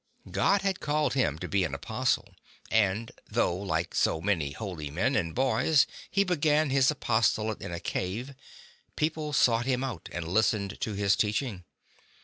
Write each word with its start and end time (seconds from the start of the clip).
God 0.31 0.63
had 0.63 0.79
called 0.79 1.13
him 1.13 1.37
to 1.37 1.47
be 1.47 1.63
an 1.63 1.75
apostle, 1.75 2.33
and 2.71 3.11
though 3.29 3.55
like 3.55 3.93
so 3.93 4.19
many 4.19 4.51
holy 4.51 4.89
men 4.89 5.15
and 5.15 5.35
boys 5.35 5.85
he 6.09 6.23
began 6.23 6.71
his 6.71 6.89
aposto 6.91 7.49
late 7.49 7.61
in 7.61 7.71
a 7.71 7.79
cave, 7.79 8.33
people 8.95 9.31
sought 9.31 9.67
him 9.67 9.83
out 9.83 10.09
and 10.11 10.27
listened 10.27 10.79
to 10.81 10.93
his 10.93 11.15
teaching. 11.15 11.65